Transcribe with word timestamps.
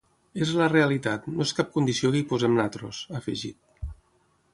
“És 0.43 0.51
la 0.59 0.69
realitat, 0.71 1.27
no 1.35 1.45
és 1.45 1.51
cap 1.59 1.69
condició 1.75 2.11
que 2.15 2.19
hi 2.21 2.25
posem 2.31 2.55
nosaltres”, 2.57 3.03
ha 3.13 3.17
afegit. 3.21 3.89